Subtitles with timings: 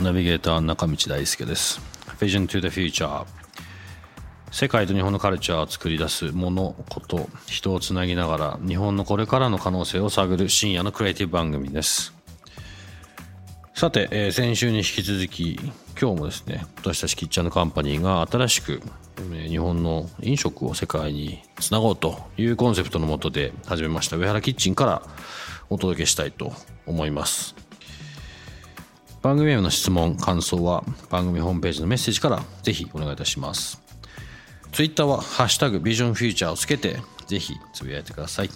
[0.00, 1.82] ナビゲーター中道大輔です。
[2.18, 3.26] Vision to the Future
[4.50, 12.14] 世界と日本のカルチャーを作り出すものこと人をつなぎながら日本のこれからの可能性を探る深夜のクリエイティブ番組です。
[13.74, 15.60] さて、えー、先週に引き続き
[16.00, 18.80] 今日もですね私たちキッチャンのカンパニーが新しく、
[19.34, 25.02] え、日本の飲食を世界につなごうというコンセプトのもとで始めました上原キッチンから
[25.68, 26.54] お届けしたいと
[26.86, 27.54] 思います。
[29.22, 33.82] 番組への質問感想は番組ホームページのメッセージからぜひお願いいたします。
[34.72, 38.50] ツイッターは「ハッシュタグビジョンフューチャー」をつけてぜひつぶやいてください。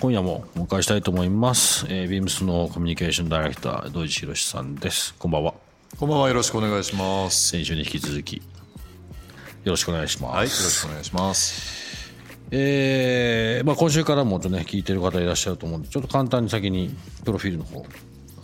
[0.00, 5.14] 今夜もお迎えしたいと思います、えー、ビームスのコミュニケーションダイレクター土井博さんです。
[5.16, 5.54] こんばんは。
[5.96, 6.28] こんばんは。
[6.28, 7.50] よろしくお願いします。
[7.50, 8.42] 先週に引き続きよ
[9.66, 10.34] ろしくお願いします。
[10.34, 12.01] はいよろしくお願いします
[12.54, 17.86] えーまあ、今週からもちょっとね聞いてる方いらっしゃると思うんでちょっと簡単に先にプロフィールの方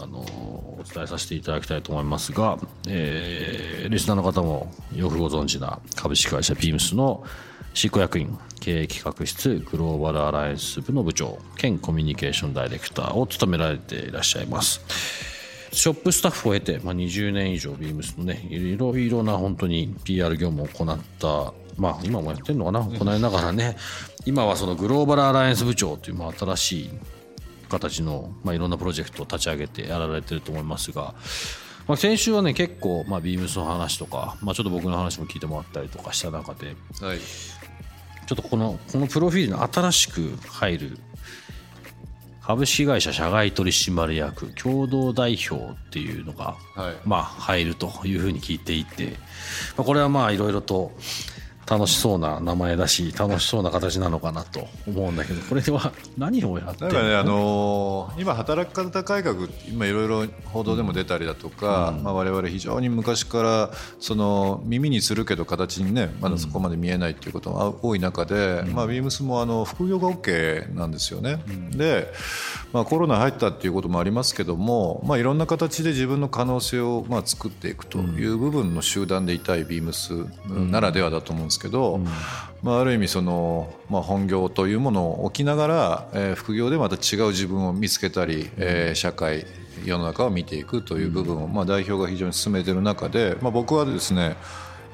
[0.01, 2.57] あのお伝えさせていただきたいと思いますが、
[2.89, 7.23] えー、リスナーの方もよくご存知な株式会社ビームスの
[7.75, 14.81] 執行役員経営企画室グローバルアライアンス部の部長兼コミュニケーションダイレクターを務められていらっしゃいます。
[15.71, 22.81] ショップスタッフを経て、まあ、20年以上ビームスのねいろいろな本当に PR 業務を行ったまあ今もやってるのかな？
[22.81, 23.77] 行いながらね。
[24.27, 26.91] 今はそのグローバルアライアンス部長というまあ新しい
[27.69, 31.15] 形の、まあ、いろんなプロジェクトを立ち上げてやられてると思いますが、
[31.87, 40.99] まあ、先週はね結構、まあ、ビームスの話とか、まあ、ちょっと僕の話も聞いてもらったりとかした中で、はい、ちょっとこのこのプロフィールに新しく入る
[42.41, 49.11] 株式会社社外取締役共同代表っていうのが、はい、まあ入るというふうに聞いていて、
[49.77, 50.93] まあ、これはまあいろいろと
[51.69, 57.03] 楽しそうな名前だし楽しそうな形なのかなと思うんだけどこれは何をやってるの？
[57.03, 62.03] ねあのー、今働き方改革今いろいろ報道でも出たりだとか、うん。
[62.03, 63.71] まあ、我々非常に昔から
[64.01, 71.43] その耳にするけど形にねまだそこまで見えないっていうことが多い中で、うん、まあ、ビームスもあの副業が OK なんですよね。
[71.49, 72.13] うん、で、
[72.73, 82.05] まあ、コロナ入ったっていうこともありますけども、まあ、いろんな形で自分の可能性をまあ作っていくという部分の集団でいたいビームスならではだと思うんですけど、うん、
[82.63, 89.47] まあ、ある意味その、まあ、本業というものを置きながら、えー、副業でまた違う自分を見つけたり、えー、社会
[89.85, 94.37] 世の中を見ていくという部分を、まあ、代表が非常に進めている中で、まあ、僕はですね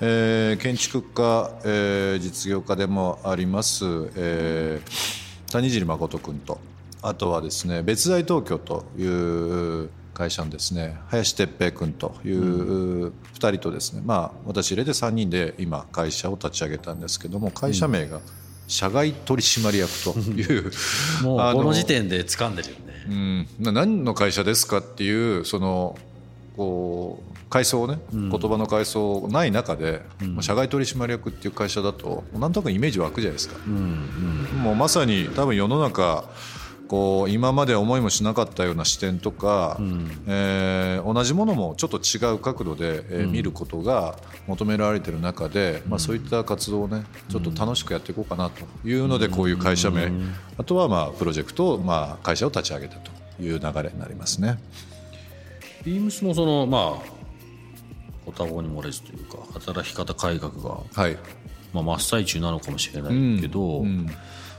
[0.01, 3.85] えー、建築家、えー、実業家でもあります、
[4.17, 6.59] えー、谷尻誠君と
[7.05, 18.21] あとはですね別大東京という会社のですね林哲平君という2人とですね、まあ私入れて3人で今会社を立ち上げたんですけども会社名が
[18.69, 20.73] 社外取締役という、
[21.23, 25.99] もうこの時点で掴んでるよね、うん、何の会社ですかっていうその
[26.57, 33.75] こう階層ね、言葉の階層ない中で、うん、社外取締役っていう会社だとなんとなくイメージ湧くじゃないですか、うん
[34.55, 36.25] うん、もうまさに多分世の中
[36.89, 50.11] こう今まで思いもしなかったような視点とか、うん、えー、同じものもちょっと違う角度で、えー、見ることが求められている中で、うん、まあ、そういった活動をねちょっと楽しくやっていこうかなというのでこういう会社名、
[50.59, 54.59] あとはまあプロジェクトを、まあ、会社を立ち上げたという流れになりますね。
[55.85, 57.15] ビームスのそのまあ
[58.27, 61.17] ご多忙に漏れずというか働き方改革が、はい。
[61.73, 63.87] まあ、真っ最中なのかもしれないけど、うん。
[63.87, 64.11] うん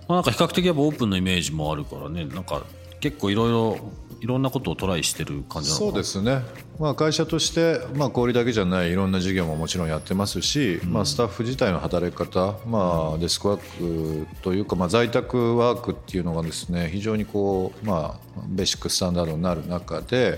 [0.08, 2.64] まあ、なんか比較的やっぱオープンなイメージもあるからねなんか
[3.00, 3.78] 結構いろいろ
[4.22, 6.42] いろんなことをトライしてる感じそうですね、
[6.80, 20.38] まあ、会社として、まあ、小売だけじゃないいろんな事業ももちろんやってますし、うん、まあ、スタッフ自体の働き方、まあ、デスクワークというか、まあ、在宅ワークっていうのがですね非常にこう、まあ、ベーシックスタンダードになる中で、うん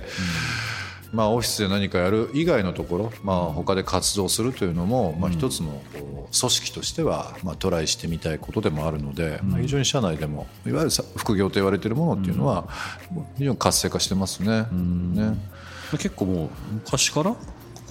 [1.13, 12.68] まあ、オフィスで何かやる以外のところ、まあ、他で活動するというのも、まあ、一つの組織としては、まあ、トライしてみたいことでもあるので、まあ、非常に社内でもいわゆる副業と言われているものっていうのは
[13.38, 14.65] 非常に活性化してますね。
[14.71, 15.38] ね。
[15.92, 17.36] 結構もう昔から？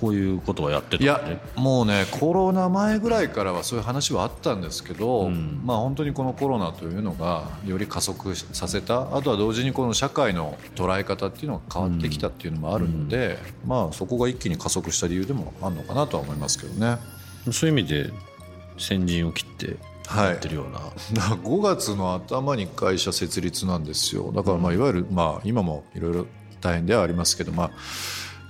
[0.00, 5.30] こういうことはやってたいやもうねコロナ前ぐらいからはそういう話はあったんですけど、
[5.64, 9.16] まあ本当にこのコロナというのがより加速させた。
[9.16, 16.98] あとは同時にこの社会の捉え方っていうのが変わってきたっていうのもあるので、まあそこが一気に加速した理由でもあるのかなとは思いますけどね。
[17.50, 18.10] そういう意味で
[18.78, 19.76] 先陣を切って
[20.06, 24.32] はいやってるような、5月の頭に会社設立なんですよ。
[24.32, 26.26] だからまあいわゆるまあ今もいろいろ
[26.60, 27.70] 大変ではありますけどまあ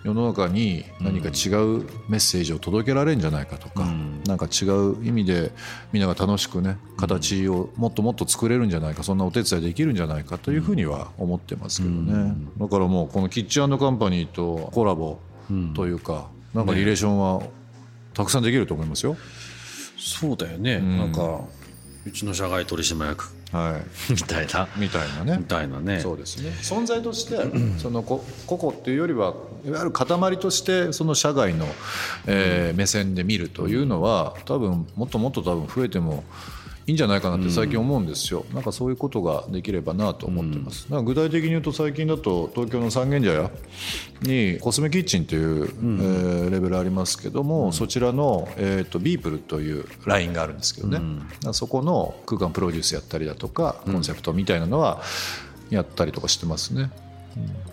[0.07, 3.85] 世の中に何か違うメッセージを届けられるんじゃないかとか、
[4.29, 5.51] なんか違う意味で
[5.93, 15.19] みんなが楽しくね形をもっともっと作れるんじゃないかそんなお手伝いできるんじゃないかというふうには思ってますけどね、だからもうこのキッチンカンパニーとコラボ
[15.75, 17.43] というか、なんかリレーションは
[18.15, 19.17] たくさんできると思いますよ。
[19.99, 21.41] そうだよね、なんか
[22.07, 24.13] うちの社外取締役はい。
[24.13, 24.69] みたいな。
[24.77, 25.39] みたいなね。
[25.39, 26.01] みたいなね。
[26.01, 26.51] そうですね。
[26.63, 27.37] 存在として
[27.79, 31.67] そのこ個々っていうよりはいわゆる塊としてその社外の、
[32.27, 36.25] えー目線で見るというのは多分もっともっと多分増えても
[36.87, 43.51] いいんじゃないかなって最近思うんですよ、なんかそういうことができればなと思ってます、なんか具体的に言うと最近だと東京の三軒茶屋
[44.23, 55.03] にコスメキッチンという、えーレベルありますけども、そちらの、えー、とビープルというラインがあるんですけどね、だからそこの空間プロデュースやったりだとかコンセプトみたいなのは
[55.71, 56.91] やったりとかしてますね。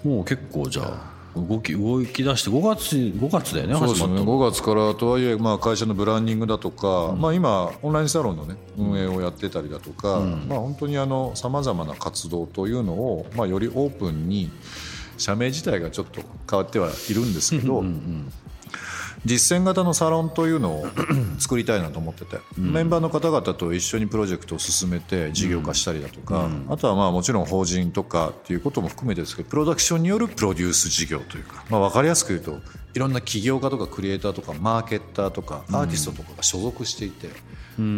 [0.04, 4.07] もう結構じゃあ動き動き出して5月5月だよねそうですね。
[4.07, 4.39] 始まったの。
[4.39, 10.95] 5月からとはいえまあ会社のブランディングだとか、まあ、今オンラインサロンの、ね、運営をやってたりだとか、まあ、本当に
[11.35, 14.51] さまざまな活動というのを、まあ、よりオープンに
[15.18, 17.83] 社名自体がちょっと変わってはいるんですけど。
[19.25, 20.88] 実践型のサロンというのを
[21.40, 32.60] 作りたいなと思ってて、メンバーの方々と一緒にプロジェクトを進めて事業化したりだとか、あとはまあもちろん法人とかっていうことも含めてですけどプロダクションによるプロデュース事業というか、まあ、分かりやすく言うと
[32.94, 37.30] いろんな起業家とかクリエイターとかマーケッターとかアーティストとかが所属していて、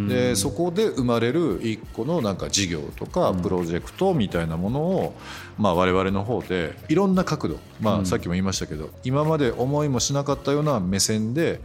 [0.08, 5.16] でそこで生まれる一個のなんか事業とかプロジェクトみたいなものを、
[5.58, 11.60] まあ、我々の方でいろんな角度、まあ、さっきも言いましたけど、今まで思いもしなかったような目線で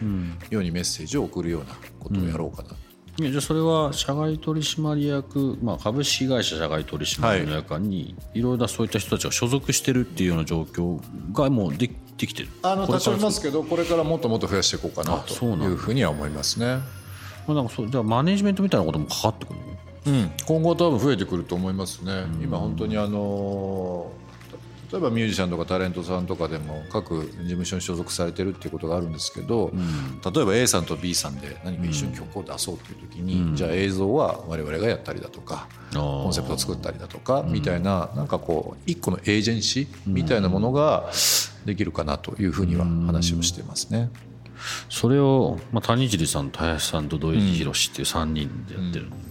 [0.50, 2.70] 世にメッセージを送るようなことをやろうかな。
[3.18, 10.98] いやじゃあそれは社外取締役、まあ、株式会社社外取締役にいろいろなそういった人たちが所属してるっていうような状況
[11.34, 12.48] がもうでできてる。
[12.62, 16.80] あの多少いますけどこれからもっともっと増やしていこうかなというふうには思いますね。
[17.46, 19.66] まあなんかそうじゃあマネジメントみたいなこともかかってくるの？
[20.06, 24.10] うん、今後は多分増えてくると思いますね、今本当にあの
[24.92, 29.70] 例えばミュージシャンとかタレントさんとかでも各事務所に所属されてるっていうことがあるんですけど、
[30.34, 41.10] 例えば A さんと B さんで何か一緒に曲を出そうという時に、じゃあ映像は我々がやったりだとか、コンセプトを作ったりだとかみたいななんかこう一個のエージェンシーみたいなものが
[41.64, 44.10] できるかなというふうには話をしてますね。
[44.90, 49.29] それを、まあ、谷尻さんと林さんと土井宏っていう3人でやってる、まあ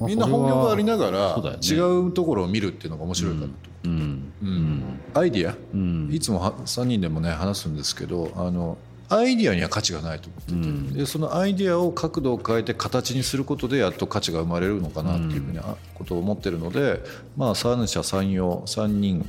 [0.00, 3.52] みんな本業がありながら違うところを見るっていうのが面白いかなと。
[3.84, 4.32] うん。
[4.42, 4.82] うん。
[5.14, 8.76] アイディア、いつもは3人でもね話すんですけどあの
[9.08, 17.00] アイディアには価値がないと思ってて、でそのアイディアを角度を変えて形にすることでやっと価値が生まれるのかなっていうふうなことを思ってるので、
[17.36, 19.24] まあ三者三様3人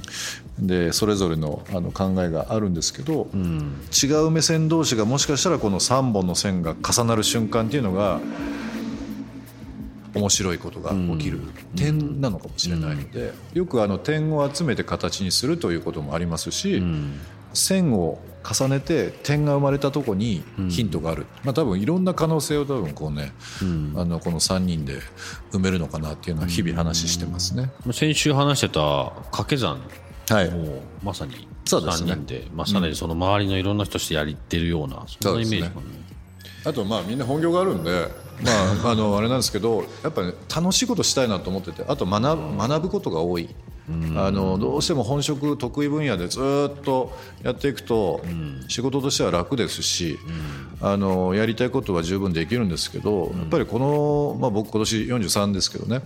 [0.57, 8.19] でそれぞれのあの考えがあるんですけど、違う目線同士がもしかしたらこの3本の線が重なる瞬間っていうのが
[10.13, 11.39] 面白いことが起きる
[11.75, 16.81] 点なのかもしれないので、よくあの点を集めて形にするということもありますし、
[17.53, 23.33] 線を重ねて点が生まれたとこにヒントがある、まあ多分いろんな可能性を多分こうね、
[23.95, 24.99] あのこの3人で
[25.51, 27.71] 埋めるのかなっていうのは日々話してますね。
[27.91, 29.81] 先週話してた掛け算
[30.29, 30.51] はい。
[30.51, 32.13] もうまさに3そうですね。
[32.13, 36.06] 人でまあ、さらにその周りのいろんな人としてやりってるようなそんなイメージかね
[36.65, 38.07] あとまあみんな本業があるんで、
[38.43, 43.49] まあ、 あのあれなんですけどやっぱり、ね、楽しいことしたいなと思っててあと学ぶ学ぶことが多い。
[44.17, 48.21] あのどうしても本職得意分野でずっとやっていくと
[48.67, 50.19] 仕事としては楽ですし
[50.81, 56.01] あのやりたいことは十分できるんですけどやっぱりこの、まあ、僕今年43ですけどね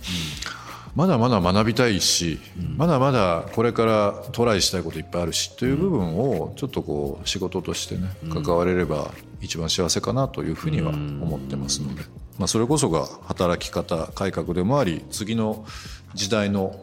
[0.95, 2.39] まだまだ学びたいし
[2.77, 12.03] まだまだこれからトライしたいこといっぱいあるしという部分をちょっとこう仕事としてね関われれば一番幸せかなというふうには思ってますので、
[12.37, 15.65] まあ、それこそが働き方改革でもあり次の
[16.13, 16.75] 時代の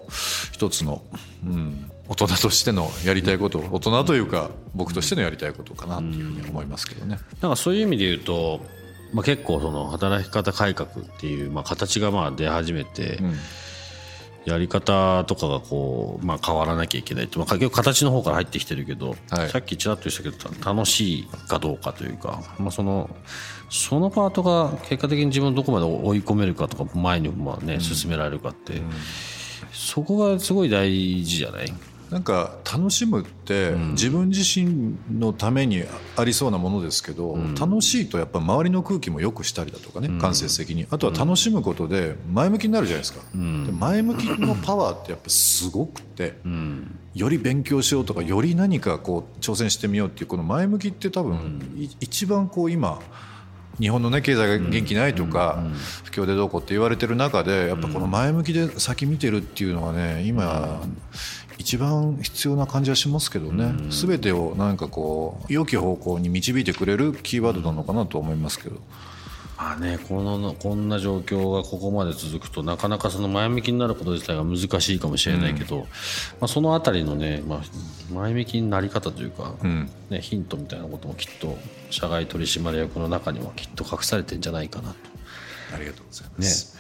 [0.53, 1.03] 一つの、
[1.45, 7.19] うん、大人としてのやりたいこと大人というか僕としてのやりたいことかなというふうに思いますけどね。
[7.43, 8.61] なんかそういう意味で言うと、
[9.12, 13.21] まあ、結構その働き方改革っていう、まあ、形がまあ出始めて、
[14.49, 19.49] やり方とかがこう、まあ、変わらなきゃいけないって、まあ、結局形の方から入ってきてるけど、はい。
[19.50, 23.11] さっきちらっと言ったけど楽しいかどうかというか、まあ、その
[23.71, 28.81] そのパートが結果的に自分をどこまで追い込めるかとか前にまあ、ね進められるかって、
[29.73, 30.90] そこがすごい大
[31.23, 31.73] 事じゃない？
[32.11, 35.85] なんか楽しむって自分自身のために
[36.17, 40.87] ありそうなものですけど、楽しいとやっぱ周りの空気も良くしたりだとかね、間接的に。
[40.91, 46.35] あとは楽しむことで前向きになるじゃないですか、で前向きのパワーってやっぱすごくて、
[47.15, 53.00] より勉強しようとかより何かこう挑戦してみようっていうこの前向きって多分、い一番こう今
[53.81, 55.62] 日本の、ね、経済が元気ないとか、
[56.05, 60.81] 不況でどうこうって言われてる中でやっぱこの前向きで先見てるっていうのはね今、
[61.59, 68.77] 一番必要な感じはしますけどね、全てをなんかこう良き方向に導いてくれるキーワードなのかなと思いますけど。
[69.59, 77.61] まあね、このこんな状況がここまで続くとなかなかその前向きになること自体が難しいかもしれないけど、まあ、そのあたりのね、まあ、
[78.15, 81.59] 前向きになり方というか、んね、ヒントみたいなこともきっと
[81.91, 84.97] 社外取締役の中にはきっと隠されてんじゃないかなと。
[85.75, 86.79] ありがとうございまね、す。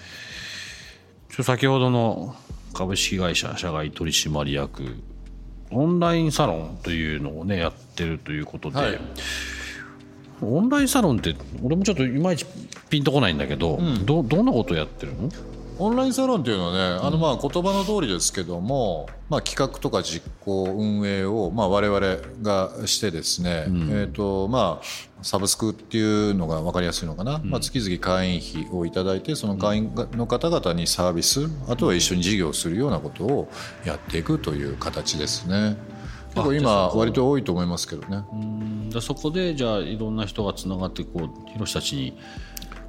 [1.34, 2.36] ちょ先ほどの
[2.74, 4.96] 株式会社社外取締役
[5.70, 9.00] オンラインサロンというのをねやってるということで、はい。
[10.40, 12.46] オンラインサロンって俺もちょっといまいち
[12.88, 15.28] ピンとこないんだけど、どどんなことやってるの？
[15.78, 22.00] オンラインサロンというのはね、あのまあ言葉の通りですけども、まあ、企画とか実行運営をまあ我々
[22.42, 24.84] がしてですね、えっ、とまあ
[25.22, 33.48] サブスクっていうのが分かりやすいのかな、まあ、月々会員費をいただいてその会員の方々にサービスあとは一緒に事業をするようなことを
[33.84, 35.76] やっていくという形ですね。
[36.34, 38.22] 結構今割と多いと思いますけどね。
[38.32, 38.90] うん。
[38.90, 42.18] でそこでじゃあいろんな人がつながってこう広瀬たちに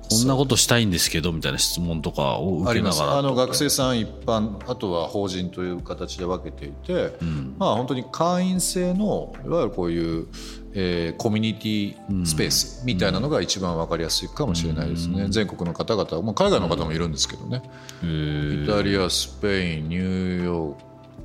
[0.10, 7.14] こんなことしたいんですけどみたいな質問とかを受けながらあの学生さん一般あとは法人という形で分けていて、
[7.58, 10.28] まあ本当に会員制のいわゆるこういう、
[10.74, 17.62] えーコミュニティスペースみたいなのが一番分かりやすいかもしれないですね、全国の方々、まあ、海外の方もいるんですけどね、
[18.04, 20.78] イタリアスペインニューヨ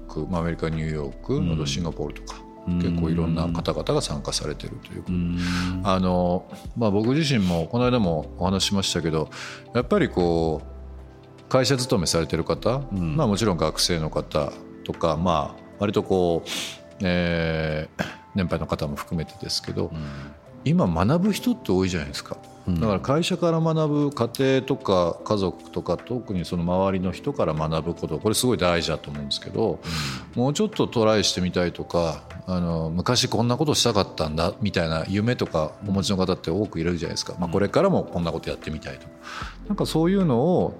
[0.08, 2.43] ーク、まあ、アメリカニューヨーク、あとシンガポールとか。
[2.66, 5.10] 結構いろんな方々が参加されてるというこ
[5.82, 5.90] と。
[5.90, 9.30] あの、まあ、僕自身もこの間もお話ししましたけど
[9.74, 14.52] やっぱりこう会社勤めされてる方、まあ、もちろん学生の方
[14.84, 16.48] とか、まあ、割とこう、
[17.02, 19.92] えー年配の方も含めてですけど、
[20.64, 22.36] 今学ぶ人って多いじゃないですか。
[22.66, 29.80] だから会社から学ぶ家庭とか家族とか特にその周りの人から学ぶことこれすごい大事だと思うんですけど、
[30.34, 39.06] もうちょっとトライしてみたいとかあの昔こんなことしたかったんだみたいな夢とかお持ちの方って多くいるじゃないですか、まあ、これからもこんなことやってみたいと。
[39.06, 39.12] か
[39.68, 40.78] なんかそういうのを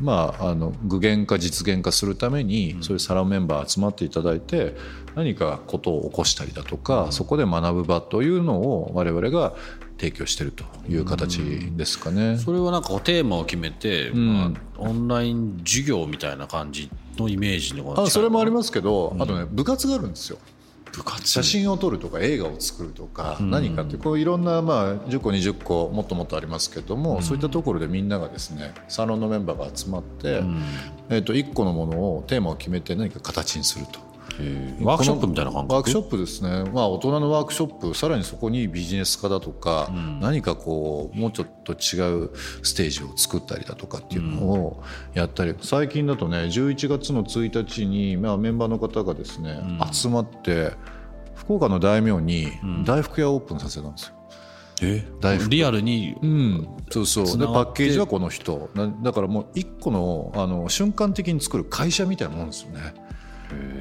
[0.00, 4.74] まあ、あの具現化実現化するために、そういうサロンメンバー集まっていただいて
[5.14, 9.54] 何かことを起こしたりだとか、そこで学ぶ場というのを我々が
[9.98, 11.38] 提供しているという形
[11.76, 12.38] ですかね。
[12.38, 20.38] それはなんかテーマを決めて、まあ、オンライン授業みたいな感じのイメージのあそれもありますけど、あとね部活があるんですよ。
[20.92, 21.28] 部活。
[21.28, 30.42] 写真を撮るとか映画を作るとか何かってこういろんなまあ10個20個もっともっとありますけどもそういったところでみんながですねサロンのメンバーが集まって
[31.08, 34.09] えーと1個のものをテーマを決めて何か形にすると。
[34.82, 35.74] ワークショップみたいな感覚？
[35.74, 42.30] ワークショップですね、まあ、大人のワークショップさらにそこにビジネス化だとか、何かこうもうちょっと違う
[42.62, 44.82] ステージを作ったりだとかっていうのを
[45.14, 49.60] やったり、最近だとね11月の1日に、まあ、メンバーの方がですね、
[49.92, 50.72] 集まって
[51.34, 52.48] 福岡の大名に
[52.84, 54.14] 大福屋をオープンさせたんですよ。
[54.82, 55.04] え？
[55.20, 55.50] 大福。
[55.50, 57.38] リアルにうん、そうそう。
[57.38, 58.70] でパッケージはこの人。
[58.74, 62.94] なだからもう一個のあの瞬間的に作る会社みたいなもんですよね。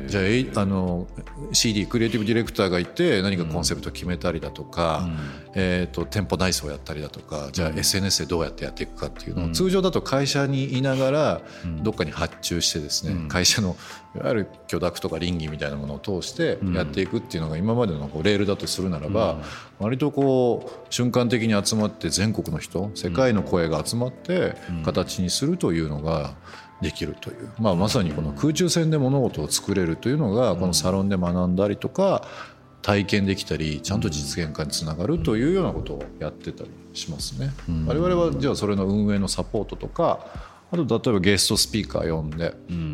[0.08, 1.08] じゃあえあの
[1.52, 5.08] CD クリエイティブディレクターがいて何かコンセプトを決めたりだとか、
[5.54, 11.42] えー、と店舗内装をやったりだとかじゃあ SNS でどうやってやっていくかっていうのを、通常だと会社にいながら
[11.82, 13.76] どっかに発注してですね、会社の
[14.16, 19.38] いわゆる許諾とか倫理みたいなものを通してやっていくっていうのが今までのこうレールだとするならば、
[19.80, 26.36] 割とこう瞬間的に集まって全国の人世界の声が集まって形にするというのが
[26.82, 32.28] できるという、まあ、まさにこの空中戦で物事を作れるというのがこのサロンで学んだりとか
[32.82, 37.52] 体験できたりちゃんと実現化につながるというようなことをやってたりしますね。
[37.86, 40.26] 我々はじゃあそれの運営のサポートとか
[40.72, 42.52] あと例えばゲストスピーカー呼んで、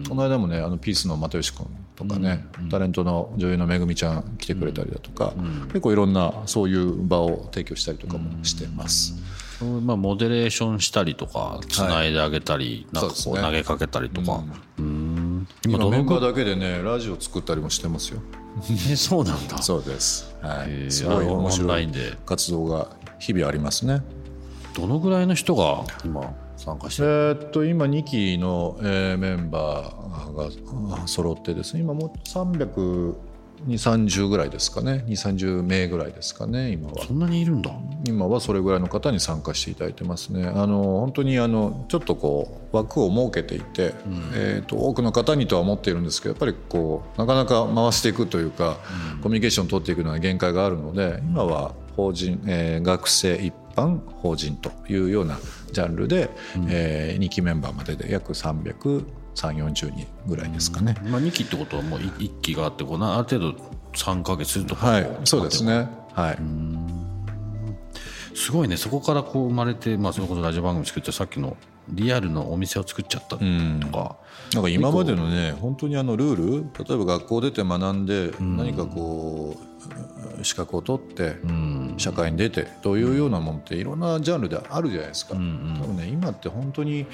[0.08, 5.34] この間もねあのピースの又吉君とかね、タレントの女優のめぐみちゃん来てくれたりだとか、
[5.68, 9.14] 結構いろんなそういう場を提供したりとかもしてます。
[9.64, 14.44] まあ、モデレーションしたりとかつないであげたり、なんかこそう投げかけたりとか、
[14.78, 15.48] うーん。
[15.66, 18.22] 今どのぐメンバーだけでねラジオ作ったりもしてますよ。
[18.90, 19.62] え そうなんだ。
[19.62, 20.36] そうです。
[20.42, 20.92] はい。
[20.92, 21.90] すごい面白い
[22.26, 24.02] 活動が日々ありますね。
[24.76, 31.82] どのぐらいの人が今参加してえるーっと今2期の、えーメンバーがあ揃ってですね。
[31.82, 32.12] 今もう
[33.68, 35.04] 32030ぐらいですかね。
[35.08, 37.04] 230名ぐらいですかね今は。
[37.06, 37.72] そんなにいるんだ。
[38.08, 40.48] 今はそれぐらいの方に参加していただいてますね。
[40.48, 43.94] あの本当にあのちょっとこう枠を設けていて、
[44.36, 48.78] えーっと多くの方にとは思っているんですけどやっぱりこうなかなか回していくというか、
[49.22, 55.38] コミュニケーションを取っていくのは限界があるので今は法人、えー学生一般法人というような
[55.72, 56.30] ジャンルで、
[56.70, 60.96] え2期メンバーまでで約300 3 4 0人ぐらいですかね。
[61.04, 63.52] まあ、2期ってことはもう1期があってこうなある程度
[63.94, 64.88] 3か月とか。
[64.88, 65.88] はい、そうですね。
[66.14, 66.38] はい。
[68.36, 68.78] すごいね。
[68.78, 71.56] そこからこう生まれて、まあ、それこそラジオ番組作ってさっきの
[71.90, 73.46] リアルのお店を作っちゃったとか、
[74.54, 79.56] なんか今までのね本当にあのルール例えば学校出て学んで何かこ
[80.40, 81.36] う資格を取って
[81.98, 85.34] 社会に出てというようなもんっていろんなジャンルであるじゃないですか。
[85.34, 87.06] 多分ね今って本当に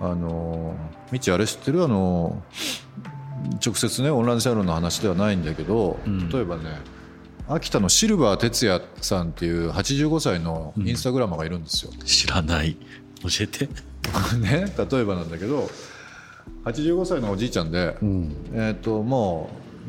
[0.00, 0.74] あの
[1.06, 1.84] 未知あれ知ってる？
[1.84, 2.42] あの
[3.64, 5.98] 直接ねオンラインサロンの話ではないんだけど、
[6.32, 6.80] 例えばね
[7.48, 11.92] 秋田のシルバー哲也さんっていう85歳のインスタグラマーがいるんですよ。
[12.04, 12.76] 知らない。
[13.22, 13.68] 教えて。
[14.38, 15.68] ね、例えばなんだけど
[16.64, 17.96] 85歳のおじいちゃんで、
[18.52, 19.48] えー、とも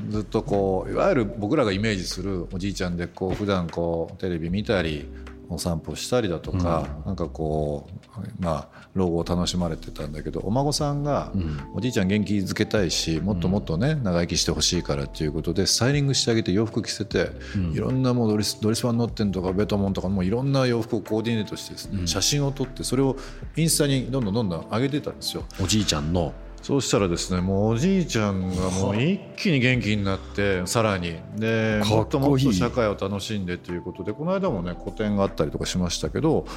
[0.10, 5.06] うずっとこういわゆる僕らがイメージするおじいちゃんでこう普段こうテレビ見たり
[5.50, 7.88] お散歩したりだとか、なんかこ
[8.18, 11.32] うまあ老後を楽しまれてたんだけどお孫さんが、
[11.74, 17.30] おじいちゃん元気づけたいしもっともっとね長生きしてほしいからっていうことでスタイリングしてあげて洋服着せて、
[17.74, 23.16] いろんなもうドリスドリスファン乗ってんとかベトモンとかもういろんな洋服をコーディネートしてですね、写真を撮ってそれを
[23.56, 25.44] インスタにどんどんどんどん上げてたんですよ。
[25.62, 26.34] おじいちゃんの
[26.66, 31.20] そうしたらですねもうおじいちゃんがもう一気に元気になってさらに。
[31.36, 36.48] でもっともっと社会を楽しんでということでこの間もね個展があったりとかしましたけど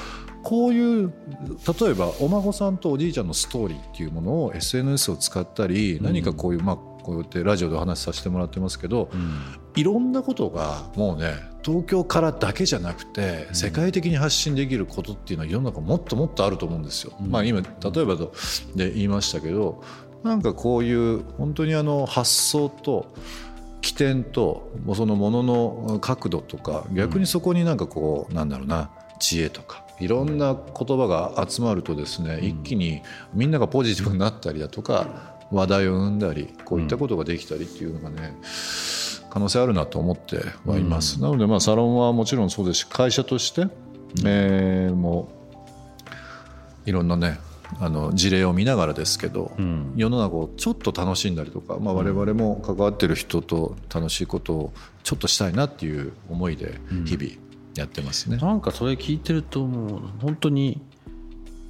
[0.43, 1.13] こういう
[1.83, 9.09] 例えばお孫さんとおじいちゃんのストーリーっていうものを SNS を使ったり何かこういう、まあこうやってラジオでお話しさせてもらってますけど、
[9.75, 17.15] いろんなことがもうね東京からだけじゃなくて世界的に発信できることっていうのは世の中もっともっとあると思うんですよ。
[17.21, 17.67] まあ、今例
[18.03, 18.33] えばと
[18.77, 19.83] で言いましたけど
[20.23, 23.07] なんかこういう本当にあの発想と
[23.81, 33.03] 起点とそのものの角度とか逆にそこになんかこうなんだろうな知恵とかいろんな言葉が集まるとですね一気に
[33.35, 38.37] みんながポジティブになったりだとか話題を生んだりこういったことができたりっていうのがね
[39.31, 41.21] 可能性あるなと思ってはいます。
[41.21, 43.67] なのでまあサロンはもちろんそうですし会社として
[44.25, 45.29] えーも
[46.87, 47.39] ういろんなね
[47.81, 49.53] あの事例を見ながらですけど、
[49.95, 57.31] 世の中をちょっと楽しんだりとか、まあ、我々も関わってる人と楽しいことをちょっとしたいなっていう思いで日々
[57.75, 58.39] やってますね。
[58.39, 60.81] なんかそれ聞いてるともう本当に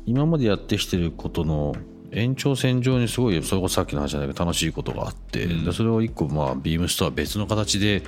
[0.07, 1.75] 今までやってきてることの
[2.11, 8.03] 延長線上にすごいそれこそさっきの話じゃないけど楽しいことがあって、でそれを一個まあビームスとは別の形で、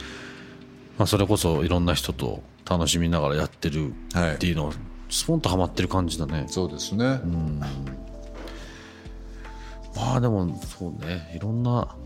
[0.98, 3.92] まあ、それこそいろんな人と楽しみながらやってる
[4.34, 4.72] っていうのを
[5.08, 6.44] スポンとはまってる感じだね。
[6.48, 7.20] そうですね、
[9.96, 11.32] まあでもそうね。
[11.34, 11.96] いろんな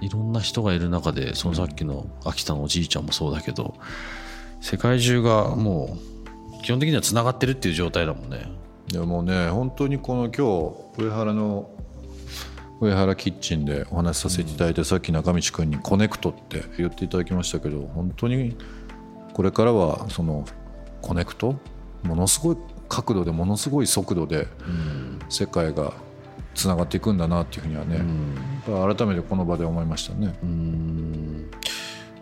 [0.00, 3.74] いろんな人がいる中でそのさっきの秋田のおじいちゃんもそうだけど
[4.60, 5.96] 世界中がも
[6.60, 8.46] う基本的にはつながってるっていう状態だもんね。
[8.88, 10.32] でもね本当にこの今
[10.98, 11.70] 日上原の
[12.80, 18.56] 上原キッチンでお話しさせていただいて、さっき中道君に「コネクト」って言っていただきましたけど本当に
[19.32, 20.44] これからはその
[21.00, 21.56] コネクト？
[22.02, 22.56] ものすごい
[22.88, 24.46] 角度でものすごい速度で
[25.28, 25.94] 世界が
[26.54, 28.02] つながっていくんだなっていうふうにはね、や
[28.84, 30.34] っぱ改めてこの場で思いましたね。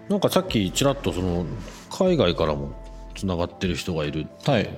[0.09, 1.44] なんかさっきちらっとその
[1.90, 2.72] 海外からも
[3.14, 4.68] つながってる人がいるはい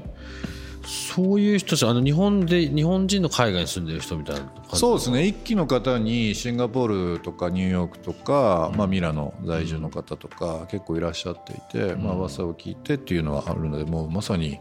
[0.87, 5.27] そういう人たちあの日本で日本人の海外に住んでる人みたいなそうですね。
[5.27, 14.59] 一期の方にシンガポールとかニューヨークとか、まあ、ミラノ在住の方とか結構いらっしゃっていて、まあ噂を聞いてっていうのはあるのでもうまさに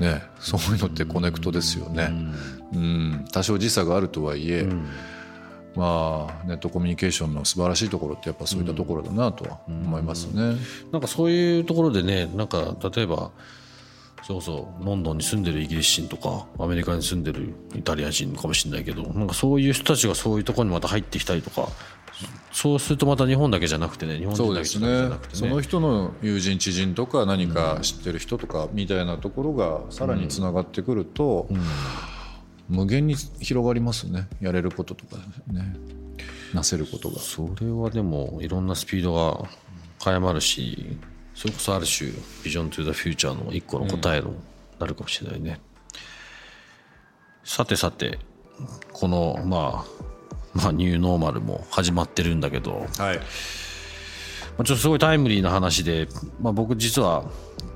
[0.00, 2.10] ねそういうのってコネクトですよね。
[2.72, 3.24] うん。
[3.32, 4.66] 多少時差があるとはいえ、
[5.74, 10.56] まあ、ネットコミュニケーションの素晴らしいところってやっぱそういったところだなとは思いますね。
[10.90, 13.30] なんかそういうところでねなんか例えば
[14.26, 21.68] それこそロンドンに住んでるイギリス人とかアメリカに住んでるイタリア人かもしれないけどなんかそういう人たちがそういうところにまた入ってきたりとか
[22.50, 31.48] そうするとまた日本だけじゃなくてね日本人だけじゃなくてその人の友人知人とか何か知ってる人とかみたいなところがさらにつながってくると、
[32.68, 34.26] 無限に広がりますね。
[34.40, 35.18] やれることとか
[35.52, 35.76] ね。
[36.54, 37.20] なせることが。
[37.20, 39.48] それはでもいろんなスピードが
[40.00, 40.96] 早まるし
[41.36, 42.10] それこそある種
[42.42, 44.34] ビジョン・トゥ・ザ・フューチャーの一個の答えの
[44.80, 45.60] なるかもしれないね、
[47.44, 48.18] さてさて
[48.92, 50.06] このまあ
[50.54, 53.18] まあニューノーマルも始まってるんだけど、はい。
[54.56, 56.08] まあ、ちょっとすごいタイムリーな話で、
[56.40, 57.24] まあ、僕実は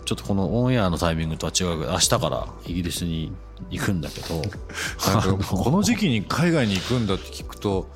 [0.07, 3.33] ちょっとこのオンエアのタイミングとは違うけど明日からイギリスに
[3.69, 4.37] 行くんだけど
[5.13, 7.89] なんかこの時期に海外に行くんだって聞くと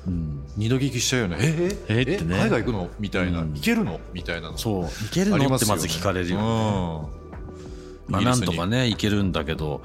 [0.57, 1.37] 二度聞きしちゃうよね。
[1.39, 2.37] えええってね。
[2.37, 2.89] 海外行くの？
[2.99, 3.99] みたいな、行けるの？
[4.13, 4.57] みたいなの。
[4.57, 4.83] そう。
[4.83, 6.43] 行けるありますよねのってまず聞かれるよね。
[6.43, 7.25] うん。
[8.07, 9.81] まあ、なんとかね行けるんだけど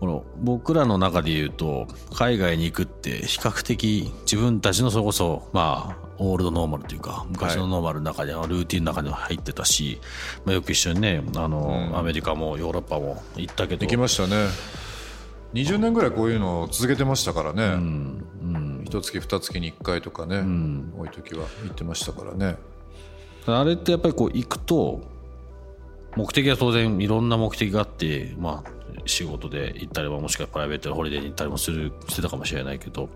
[0.00, 10.00] この僕らの中で言うと海外に行くって比較的自分たちのそれこそまあオールドノーマルというか昔のノーマルの中にはルーティンの中には入ってたし、
[10.44, 14.48] まあ、よく一緒にねあの、アメリカもヨーロッパも行ったけど行きましたね
[15.56, 17.76] 20年ぐらいこういうのを続けてましたからね、
[18.84, 20.42] 一月二月に1回とかね、
[20.98, 22.56] 多い時は行ってましたからね。
[23.46, 25.02] あれってやっぱりこう行くと
[26.16, 28.70] 目的は当然いろんな目的があってまあ
[29.06, 33.08] 仕事で行ったりももしくはプライベートでホリデーに行ったりもするしてたかもしれないけど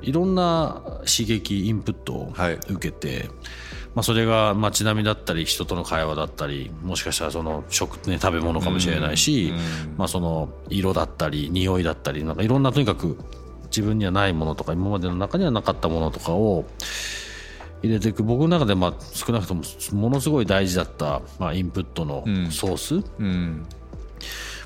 [0.00, 2.54] いろんな刺激インプットをはい。
[2.54, 3.28] 受けて、
[3.98, 9.52] まあ、それが街並みだったり人との会話だったりもしかしたらその食、ね、食べ物かもしれないし、
[9.96, 13.18] まあ、その色だったり匂いだったりなんかいろんなとにかく
[13.64, 16.64] 自分にはないものとか今までの中にはなかったものとかを
[17.82, 18.22] 入れていく。
[18.22, 19.62] 僕の中でまあ少なくとも
[19.94, 23.66] ものすごい大事だった、まあ、インプットのソース、うん。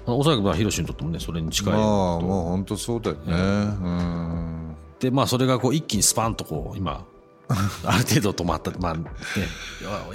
[0.06, 2.26] まあおそらくまあヒロシにとってもねそれに近いまあのと。
[2.26, 3.32] もう本当そうだよね。
[3.32, 4.76] うん。
[5.00, 7.06] でまあそれがこう一気にスパンとこう今
[7.84, 8.70] ある程度止まった。
[8.78, 9.04] まあね。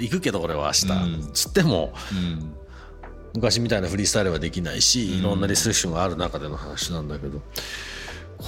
[0.00, 2.54] 行くけど俺は明日、つってもうん。
[3.34, 7.40] 昔みたいなフリースタイルはできないしいろんなリストリクションがある中での話なんだけど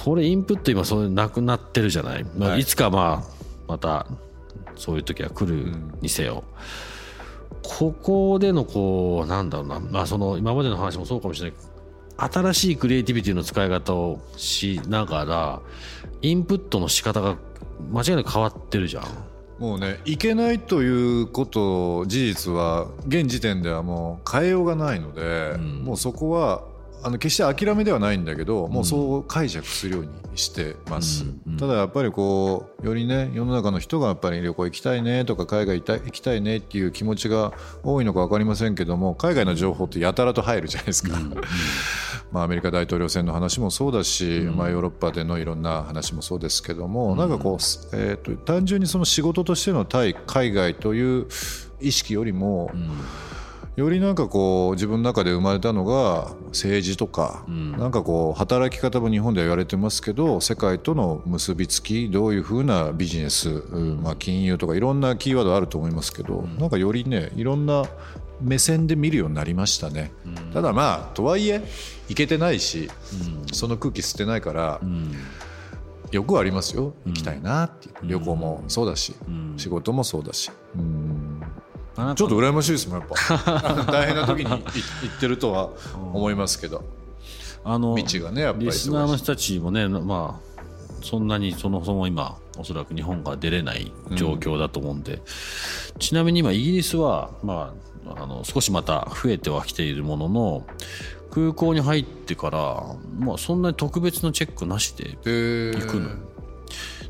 [0.03, 2.61] これインプット今それなくなってるじゃない、まあ、はい。
[2.61, 3.33] いつかまあ
[3.67, 4.07] また
[4.75, 6.43] そういう時は来るにせよ、
[7.61, 11.59] ここでのこうなんだろうな、まあ、その今までの話もそうかもしれない。
[12.17, 15.61] 新しいクリエイティビティの使い方をしながら
[16.21, 17.37] インプットの仕方が
[17.91, 19.03] 間違いなく変わってるじゃん。
[19.59, 26.63] もうねいけないということ事実は現時点ではもう変えようがないので、もうそこは
[27.03, 31.25] あの決して諦めではないんだけど、もうそう解釈するようにしてます、
[31.57, 41.17] ただやっぱりこうよりね世の中の人がやっぱり旅行行きたいねとか海外行きたいねっていう気持ちが多いのか分かりませんけども海外の情報ってやたらと入るじゃないですか、
[42.31, 47.55] まあ、アメリカ大統領選の話もそうだし、まあ、ヨーロッパでのいろんな話もそうですけども、なんかこう、
[47.93, 51.27] えー、と単純にその仕事としての対海外という
[51.79, 52.71] 意識よりも、
[53.81, 63.49] よりなんかこう自分の中で生まれたのが政治とか、なんかこう働き方も日本では言われてますけど世界との結びつきどういうふうなビジネス、
[64.01, 67.85] まあ、金融とかいろんなキーワードあると思いますけど、なんかよりねいろんな
[68.39, 70.11] 目線で見るようになりましたね、
[70.53, 71.63] ただまあとはいえ
[72.07, 72.89] いけてないし、
[73.51, 74.79] その空気吸ってないから、
[76.11, 76.93] 欲はありますよ。
[77.05, 79.15] 行きたいなっていう、旅行もそうだし、
[79.57, 81.30] 仕事もそうだし、うん
[81.95, 83.83] ちょっと羨ましいですもんやっぱ。
[83.91, 85.69] 大変な時にい行ってるとは
[86.13, 86.83] 思いますけど、
[87.63, 90.63] あの道がねやっぱりリスナーの人たちもねまあ
[91.03, 95.21] そんなにそもそも今おそらく日本が出れない状況だと思うんで、
[95.99, 97.73] ちなみに今イギリスはま
[98.05, 100.65] ああの少しまた増えてはきているものの
[101.31, 102.85] 空港に入ってから、
[103.19, 106.09] まあ、そんなに特別なチェックなしでで行くの。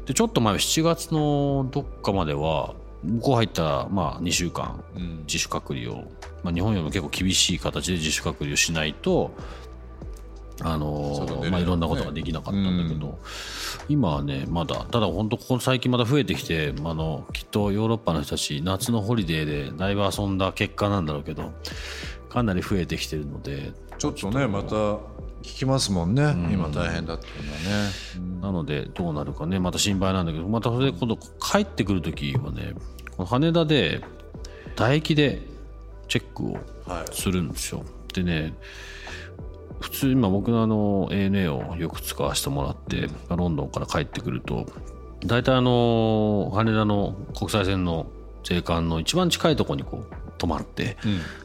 [0.05, 4.83] でちょっと前7月のどっかまでは向こう入ったらまあ2週間
[5.25, 6.11] 自主隔離を、
[6.43, 9.31] まあ、日本よりも結構厳しい形で自主隔離をしないと
[10.63, 13.17] あの外出れないまあ、いろんなことができなかったんだけど、
[13.89, 21.51] 今はねまだただ本当ここ最近また増えてきてあのきっとヨーロッパの人たち夏のホリデーでだいぶ遊んだ結果なんだろうけど
[22.29, 24.99] かなり増えてきてるのでちょっとねまた
[25.41, 27.91] 聞きますもんね、今大変だっていうのはね、
[28.41, 29.59] なのでどうなるかね。
[29.59, 30.47] また心配なんだけど。
[30.47, 32.73] またそれで今度帰ってくる時はね
[33.15, 34.03] この羽田で
[34.75, 35.41] 唾液で
[36.07, 36.53] チェックを
[36.85, 37.83] はいするんですよ。
[38.13, 38.53] でね
[39.79, 44.67] 普通今僕のあの ANA をよく使わせてもらって、ロンドンから帰ってくると
[45.25, 48.07] 大体あの羽田の国際線の
[48.43, 50.97] 税関の一番近いところにこう止まって、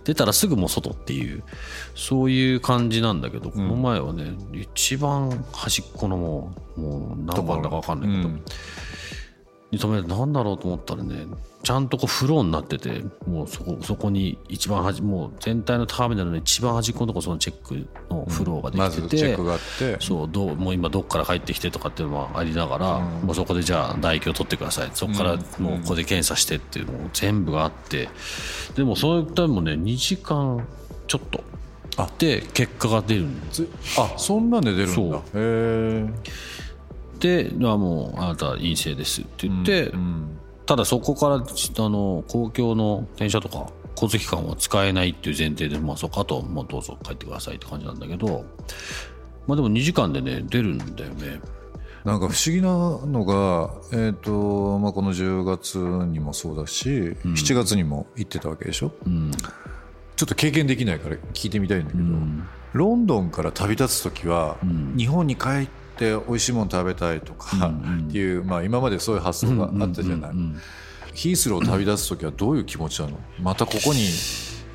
[0.05, 1.43] 出たらすぐもう外っていう
[1.95, 8.35] そういう感じなんだけど、この前はね一番端っこのもうもう何番だか分かんないけど、
[9.73, 11.27] に止めるなんだろうと思ったらね
[11.63, 19.97] ちゃんとこうフローになっててもうそこそこに一番端もう全体のターミナルの一番端っこのとこそのチェックのフローがでまきてて、ずチェックがあって。
[20.01, 24.91] そうどうもう今どっから帰ってきてとかっていうのもありながら、もうそこでじゃあ唾液を取ってください。
[24.95, 28.09] そこからもうここで検査してっていうのも全部があって
[28.77, 30.65] でもそういったのもね2時間
[31.09, 31.43] ちょっと
[31.97, 35.11] あで結果が出るんつあそんなんで出るんそう。
[35.11, 36.09] だへえ
[37.19, 39.93] で「あもうあなた陰性です」って言って、
[40.67, 48.45] ただそこからあの公共の電車とか交通機関は使えないっていう前提で、まあ、そこあともうどうぞ帰ってくださいって感じなんだけど、
[49.47, 51.41] まあ、でも2時間でね出るんだよね。
[52.05, 56.89] なんか不思議なのが、えーとまあ、この10月にもそうだし、
[57.25, 59.33] 7月にも行ってたわけでしょ、うん。
[59.33, 62.05] ちょっと経験できないから聞いてみたいんだけど、
[62.75, 64.57] ロンドンから旅立つ時は、
[64.97, 70.31] 日本に帰って美味しいもの食べたいとかっていう、まあ、今までそういう発想があったじゃない、
[71.15, 73.19] ヒースロー旅立つ時はどういう気持ちなの？
[73.41, 74.07] またここに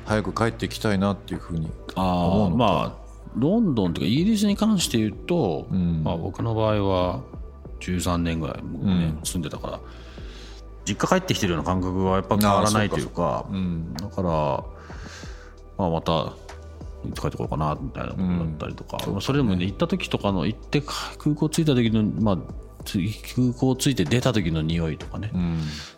[0.04, 2.66] 早く帰ってきたいなっていうふうにあ思うのま
[2.98, 3.02] あ
[3.36, 7.22] ロンドンとかイギリスに関して言うと、まあ、僕の場合は
[7.80, 9.80] 13年ぐらい僕ね、住んでたから
[10.84, 13.46] 実家帰ってきてるような感覚はやっぱ変わらないというか
[14.00, 14.28] だから、
[15.78, 16.32] まあ、また
[17.08, 20.82] いつ帰ってこようかなみたいなことだったりとか、まあそれでもね行った時とかの行って
[21.18, 22.38] 空港着いた時の、まあ、
[22.84, 22.98] つ
[23.34, 25.32] 空港着いて出た時の匂いとかね、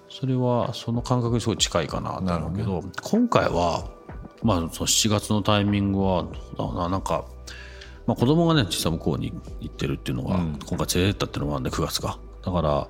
[0.08, 3.88] それはその感覚にすごい近いかなと思うけど今回は、
[4.42, 6.26] まあ、その7月のタイミングは
[6.58, 7.24] ななんか、
[8.06, 12.88] まあ、子供がね実際向こうに行ってるっていうのが、今回連れてったっていうのもあるんで9月かだから、ま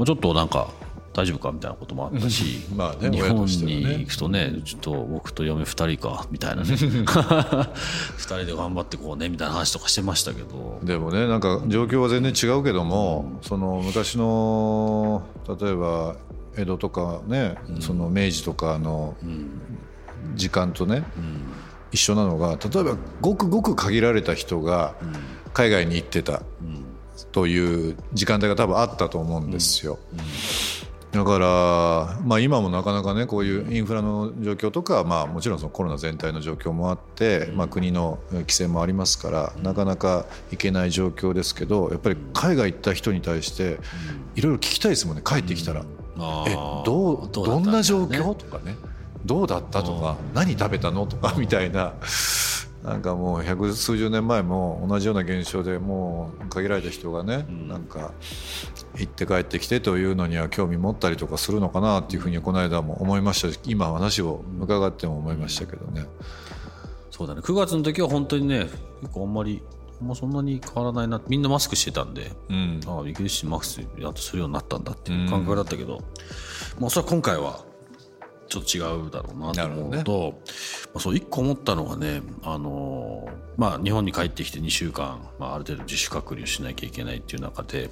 [0.00, 0.68] あ、ちょっとなんか
[1.16, 6.68] 大丈夫かみたいなこともあったし、まあね日本に行くとねちょっと僕と嫁2人かみたいなね。
[6.76, 7.70] 2
[8.18, 10.78] 人で頑張ってこうねみたいな話とかしてましたけど。
[10.82, 15.22] でもねなんか状況は全然違うけども、その昔の
[15.58, 16.16] 例えば
[16.58, 19.16] 江戸とかね、その明治とかの
[20.34, 21.02] 時間とね、
[21.92, 24.94] 一緒なのが例えばごくごく限られた人が
[25.54, 26.42] 海外に行ってた
[27.32, 29.98] という時間帯が多分あったと思うんですよ。
[31.16, 43.78] だから、まあ、今もなかなかねこういうインフラの状況とか、まあ、もちろんそのコロナ全体の状況もあって、まあ、国の規制もありますからなかなか行けない状況ですけどやっぱり海外行った人に対して
[44.34, 45.84] いろいろ聞きたいですもんね帰ってきたら。
[46.18, 46.84] あえー。
[46.84, 48.76] どうどんな状況とかね。
[49.24, 50.16] どうだったとか。
[50.34, 51.94] 何食べたのとかみたいな
[52.86, 58.12] なんかもう百数十年前も同じような現象でもう限られた人がね、なんか
[58.94, 63.52] 行って帰ってきてというのには興味持ったりとかするのかなっていうふうにこの間も思いました。
[63.52, 66.06] し今話を伺っても思いましたけどね。
[67.10, 67.40] そうだね。
[67.40, 68.68] 9月の時は本当にね
[69.00, 69.64] 結構あんまり
[70.00, 72.80] あんまそんなに変わらないなみんなマスクしてたんで、うん。
[72.86, 76.02] ああイギリス人マスクやっとするようになったんだっていう感覚だったけど、
[76.78, 77.64] まあそれは今回は
[78.48, 80.34] ちょっと違うだろうなと思うと、
[80.94, 87.90] まあ、そう一個思ったのがね、あのーまあ、日本に帰ってきて2週間、まあ、ある程度自主隔離をしなきゃいけないっていう中で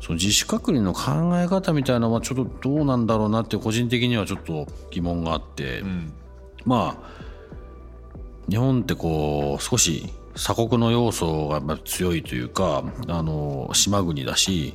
[0.00, 5.82] その自主隔離の考え方みたいなのはちょっとどうなんだろうなって個人的にはちょっと疑問があって、
[6.64, 7.14] まあ
[8.50, 14.74] 日本ってこう少し鎖国の要素がまあ強いというかあの島国だし、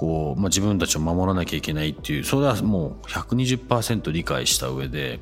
[0.00, 5.20] こうまあ、自分たちを守らなきゃいけないっていうそれはもう120%理解した上で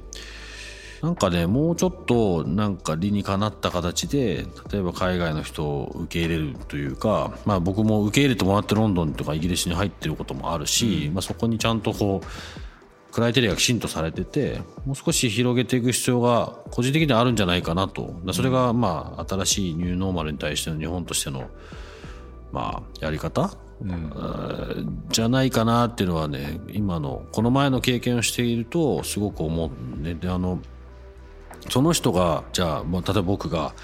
[1.03, 18.15] なんかねもうちょっとなんか理にかなった形で例えば海外の人を受け入れるというか、まあ、僕も受け入れてもらってロンドンとかイギリスに入ってることもあるし、まあ、そこにちゃんとこうクライテリアがきちんとされててもう少し広げていく必要が個人的にはあるんじゃないかなと。
[18.33, 21.49] それがまあ新しいニューノーマルに対しての日本としての
[22.53, 23.51] まあやり方、
[25.11, 30.15] じゃないかなっていうのはね今のこの前の経験をしているとすごく思うね。
[30.15, 30.61] であの
[31.71, 33.75] その人がじゃあもう例えば僕が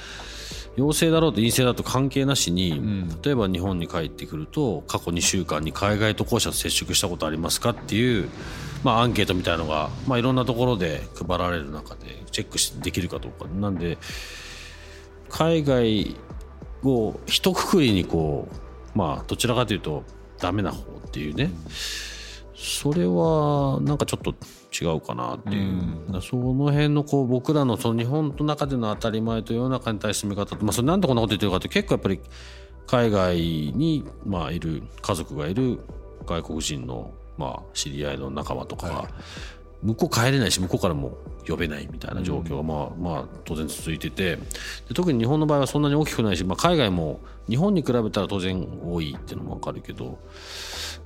[0.77, 8.29] 陽性だろうと陰性だと関係なしに、例えば日本に帰ってくると過去2週間に海外渡航者と接触したことありますかっていう、
[8.83, 13.49] まあ、アンケートみたいのが、まあ、いろんなところで配られる中でチェックしできるかどうか。
[13.49, 13.99] なんで
[15.29, 16.17] 海外
[16.83, 18.64] を一括りにこう
[18.95, 20.05] まあどちらかというと
[20.39, 21.51] ダメな方っていうね、
[22.55, 24.35] それはなんかちょっと
[24.73, 32.21] 違うかなっていう、だからその辺のこう僕らのその日本の中での当たり前と世の中に対する見方と、まあ、それなんでこんなこと言ってるかって結構やっぱり
[32.87, 35.81] 海外にまあいる家族がいる
[36.27, 39.09] 外国人のまあ知り合いの仲間とかが、
[39.83, 50.19] 向こう帰れないし向こうからも呼べないみたいな状況がまあまあ当然続いててで特に日本の場合はそんなに大きくないし、まあ、海外も日本に比べたら当然多いっていうのも分かるけど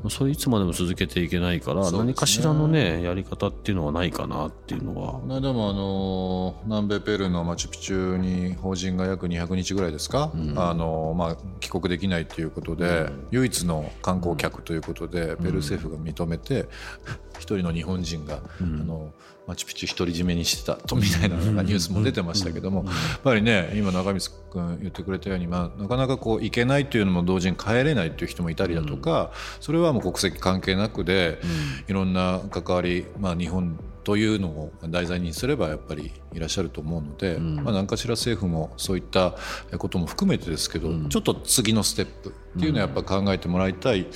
[0.09, 5.14] それいつまでも続けていけないから、何かしらのねやり方っていうのはないかなっていうのは。
[5.14, 16.68] この間もあの南米ペルーのマチュピチュに法人が約200日ぐらいですか、あのまあ、帰国できないということで、唯一の観光客ということで、ペルー政府が認めて
[17.40, 19.12] 一人の日本人が、あの
[19.49, 31.41] マチュピチュ独り占めにしてたとみたいなニュースも出てましたけども、やっぱりね今中光君言ってくれたように、まあ、なかなかこう行けないというのも同時に帰れないという人もいたりだとか、それはもう国籍関係なくで、
[31.89, 39.35] いろんな関わり、まあ、日本というのを題材にすればやっぱりいらっしゃると思うので、まあ、何かしら政府もそういった
[39.79, 44.07] ことも含めてですけど、ちょっと次のステップっていうのはやっぱ考えてもらいたい。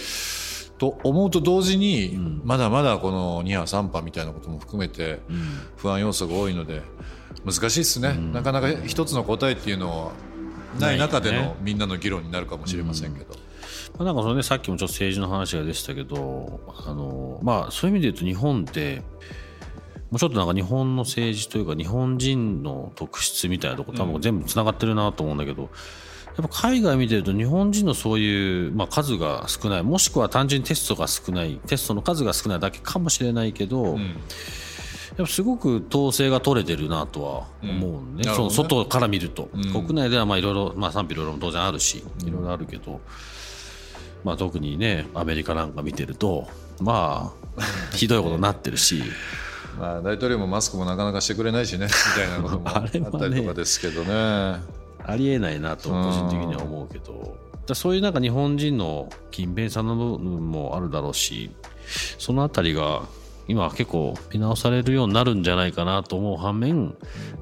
[0.83, 5.21] と思うと同時に、まだまだこの2波3波みたいなことも含めて
[5.77, 6.83] 不安要素が多いので
[7.45, 10.13] 難しいですね、なかなか一つの答えっていうのは
[10.81, 13.37] ない中でのみんなの議論になるかもしれませんけど。
[13.97, 19.03] まあなんかそのねさっきもちょっと政治の話が出てたけどあのまあそういう意味で言うと日本って
[20.11, 25.71] もうちょっとなんか日本の政治というか日本人の特質みたいなとこ多分全部つながってるなと思うんだけど、
[26.37, 29.83] やっぱ海外見てると日本人のそういう、まあ、数が少ない。
[29.83, 31.61] もしくは単純にテストが少ない。
[31.67, 34.01] テストの数が少ないだけかもしれないけど、や
[35.15, 38.35] っぱすごく統制が取れてるなとは思うね,、うん。
[38.35, 43.01] その外から見ると、国内ではまあいろいろ、まあ、賛否いろいろ当然あるしいろいろあるけど、
[44.25, 46.49] まあ、特にねアメリカなんか見てると
[46.81, 47.63] まあ
[47.95, 49.03] ひどいことになってるし。
[49.79, 54.61] まあ、大統領もマスクもなかなかしてくれないしねみたいなこともあったりとかですけどね。
[55.05, 57.37] ありえないなと個人的には思うけど、
[57.67, 61.51] だそういうなんか日本人の勤勉さの部分もあるだろうし
[62.19, 63.03] そのあたりが
[63.49, 66.95] 今は結構見直されるようになるんじゃないかなと思う反面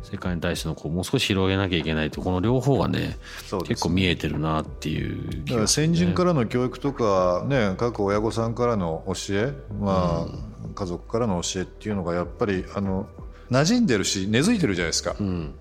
[0.02, 3.16] 世界に対してのこうもう少し広げなきゃいけないとこの両方がねね。
[3.64, 13.06] 結構見えてるなっていうだから気がする先人からの教育とか、ね、各親御さんからの教え、まあ家族からの教えっていうのがやっぱりあの
[13.50, 15.16] 馴染んでるし根付いてるじゃないですか、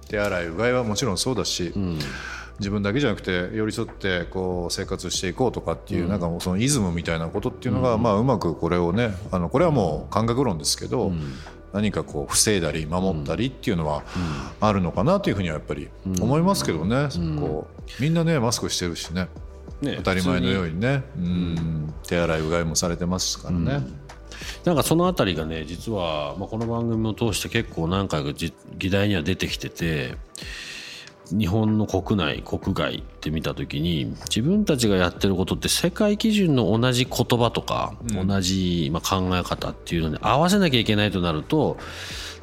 [0.08, 1.73] 手洗いうがいはもちろんそうだし、
[2.60, 11.12] 自分だけじゃなくて寄り添ってこう生活していこうとかっていう、なんかもうそのイズムみたいなことっていうのが、まあ、うまくこれをねあのこれはもう感覚論ですけど、
[11.73, 14.04] 何かこう防いだり守ったりっていうのは
[14.60, 17.67] あるのかなというふうにはやっぱり思いますけどね、こ
[17.99, 19.28] うみんなねマスクしてるしね。
[19.82, 23.88] ね当たり前のようにね、うん、手洗いうがいもされてますからね。
[24.65, 30.15] なんかそのあたりがね実は、まあ、この番組を通して結構何回かじ議題には出てきてて
[31.32, 41.78] 日本の国内国外って見た時に自分たちがやってることって世界基準の同じ言葉とか、同じ、まあ、考え方っていうのに合わせなきゃいけないとなると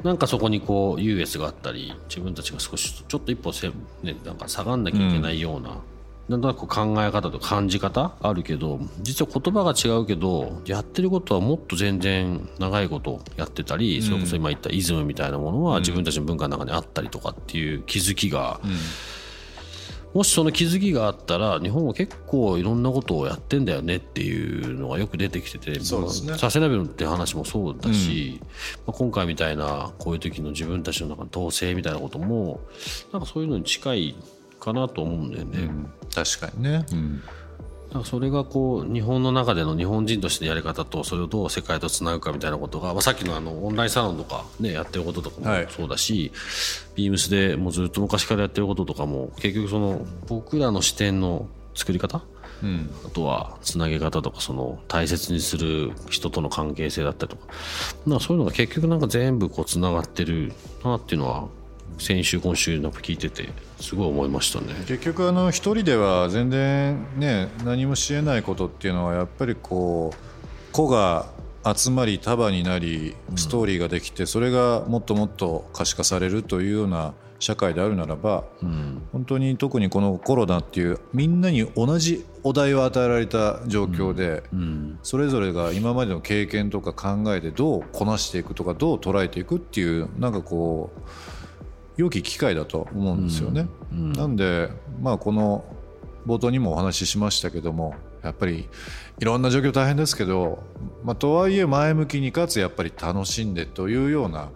[0.03, 3.69] なんかそこにこう優越があったり自分たちが少しちょっと一歩せ、
[4.03, 5.81] ね、なんか下がんなきゃいけないような。
[6.29, 18.59] なんとなく考え方と感じ方あるけど実は言葉が違うけどやってることはもっと全然長いことやってたり、それこそ今言ったイズムみたいなものは自分たちの文化の中にあったりとかっていう気づきが、
[20.13, 26.37] もしその気づきがあったら日本は結構いろんなことをやってんだよねっていうのがよく出てきててそうですね。
[26.37, 28.41] サステナブルって話もそうだし、
[28.85, 32.61] まあ、今回みたいなこういう時の自分たちの中の統制みたいなことも
[33.13, 34.15] なんかそういうのに近い
[34.67, 35.69] かなと思うんだよね。
[36.13, 37.23] 確かにね、うん。
[37.91, 45.67] なんかそれがこう日本の中での日本人としてのやり方とそれをどう世界とつなぐかみたいなことが、まあ、さっきのあのオンラインサロンとか、ね、やってることとかもはい。
[45.69, 46.33] そうだし、
[46.95, 52.21] ビームスでもうずっと昔からやってることとかも結局その僕らの視点の作り方
[52.61, 52.89] うん。
[53.05, 57.47] あとはつなげ方とかその大切にする人との関係性だったりとか。
[57.47, 60.51] かそういうのが結局なんか全部こうつながってる
[60.83, 61.47] なっていうのは
[61.97, 64.73] 先週今週なんか聞いててすごい思いましたね。
[64.87, 71.27] 結局あの一人では全然ね何もしえないことっていうのはやっぱりこう個が
[71.75, 78.45] 集まり束になりストーリーができてそれがもっともっと可視化されるというような社会であるならば、
[79.11, 84.43] 本当に特にこのコロナっていうみんなに同じお題を与えられた状況で、
[85.03, 91.01] それぞれが今までの経験とか考えでどうこなしていくとかどう捉えていくっていうなんかこう
[91.97, 93.67] 良き機会だと思うんですよね。
[93.91, 94.69] なんで、
[95.01, 95.65] まあ、この
[96.25, 98.67] 冒頭にもお話ししましたけどもやっぱり
[99.19, 100.61] いろんな状況大変ですけど、
[101.03, 104.49] まあ、とはいえ前向きにかつやっぱり楽しんでというような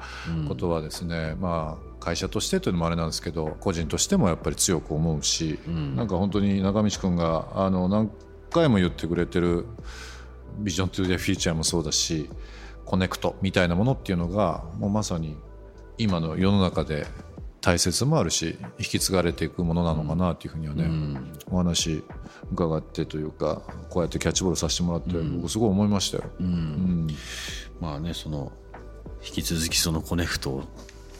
[0.48, 5.60] ことはですね、まあ会社としてというのもあれなんですけど個人としてもやっぱり強く思うし、
[5.96, 8.12] なんか本当に中道君があの何
[8.50, 9.66] 回も言ってくれてる
[10.60, 12.28] 「ビジョン・トゥ・ザ・フューチャー」もそうだし
[12.86, 15.38] コネクトみたいなものっていうのがもうまさに
[16.00, 17.06] 今の世の中で
[17.62, 22.04] 大切もあるし引き継がれていくものなのかなというふうにはね、うん、お話
[22.52, 26.24] 伺ってというかこうやってキャッチボールさせてもらって僕すごい思いましたよ。
[26.40, 27.08] うん、うん、
[27.80, 28.52] まあねその
[29.24, 30.64] 引き続きそのコネクトを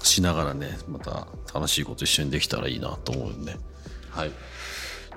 [0.02, 3.56] しながらねまた楽しいこと一緒にできたらいいなと思うんで。
[4.10, 4.32] はい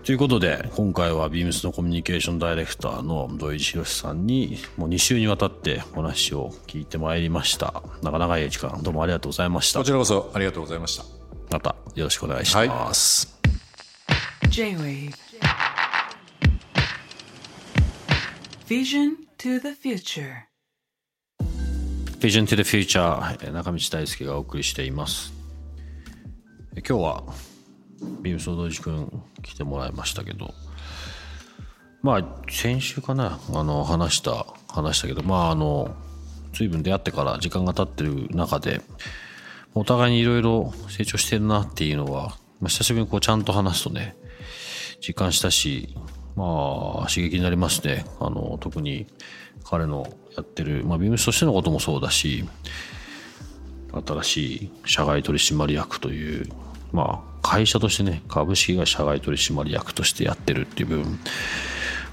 [0.04, 7.82] ということで、今回はビームスのコミュニケーションダイレクターの土井博さんに、もう2週にわたってお話を聞いてまいりました。
[8.02, 9.78] なかなかいい時間、どうもありがとうございました。
[9.78, 11.04] こちらこそありがとうございました。
[11.50, 13.34] またよろしくお願いします。
[14.42, 15.10] はい、J-Wave
[18.68, 20.44] Vision to the Future
[22.20, 25.32] Vision to the Future 中道大輔がお送りしています
[26.74, 27.53] 今日は
[28.22, 29.10] ビームソードジ君
[29.42, 30.54] 来てもらいましたけど。
[32.04, 35.96] まあ先週かなあの話した話したけどまああの
[36.52, 38.82] 随分出会ってから時間が経ってる中で
[39.74, 44.16] お互いにいろいろ成長してるなっていうのは、まあ、久しぶりにこうちゃんと話すとね
[45.00, 45.96] 実感したし
[46.36, 46.44] ま
[47.04, 48.04] あ刺激になりますね。
[48.20, 49.06] あの特に
[49.64, 52.44] 彼のやってる、まあ、ビームスとしてのこともそうだし
[54.06, 56.50] 新しい社外取締役という
[56.92, 61.18] まあ会社としてね株式会社外取締役としてやってるっていう部分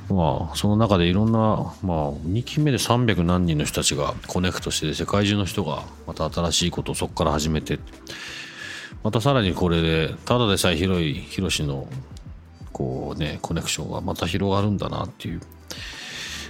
[0.09, 7.79] まあその中でいろんな、まあ、2期目で300何人の人たちがコネクトして世界中の人がまた新しいことをそこから始めて
[9.03, 11.87] またさらにこれでただでさえ広い広しの
[12.73, 15.41] こうねコネクションがまた広がるんだなっていう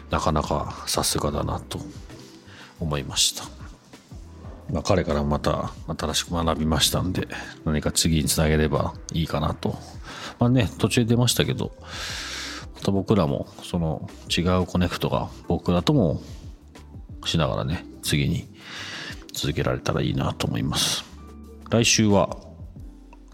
[0.09, 1.79] なかなかさすがだなと
[2.79, 3.60] 思いました。
[4.71, 7.27] まあ、彼からまた新しく学びましたんで、
[7.65, 9.75] 何か次につなげればいいかなと。
[10.39, 11.71] まあね、途中出ましたけど、
[12.75, 16.21] また僕らもその違うコネクトが僕らとも
[17.25, 18.47] しながらね、次に
[19.33, 21.03] 続けられたらいいなと思います。
[21.69, 22.37] 来週は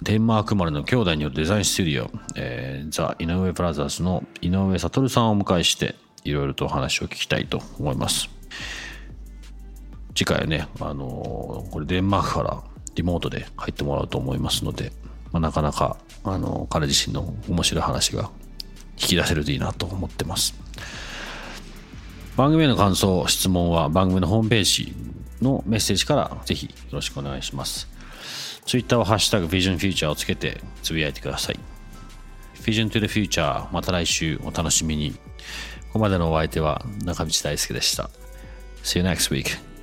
[0.01, 8.29] デンマーク生まれの兄弟によるデザインスタジオ、えー、ザ・井上ブラザーズの井上悟さんをお迎えしていろいろとお話を聞きたいと思います。
[10.17, 12.63] 次回はね、あのー、これデンマークから
[12.95, 14.91] リモートで入ってもらうと思いますので、
[15.31, 18.31] まあ、なかなか、あのー、彼自身の面白い話が
[18.99, 20.55] 引き出せるといいなと思ってます。
[22.35, 24.95] 番組への感想、質問は番組のホームページ
[25.39, 27.87] のメッセージからぜひよろしくお願いします。
[28.65, 31.59] Twitter はハッシュタグ VisionFuture をつけてつぶやいてください。
[32.63, 35.11] Vision to the Future また来週お楽しみに。
[35.11, 35.19] こ
[35.93, 38.09] こまでのお相手は中道大輔でした。
[38.83, 39.76] See you next week.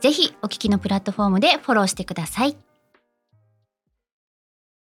[0.00, 2.69] ぜひお聞きのプラットフォームでフォローしてください。